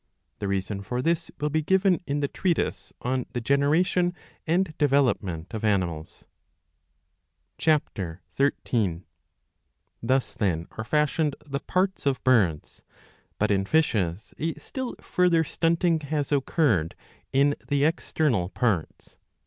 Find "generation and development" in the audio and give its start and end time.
3.39-5.53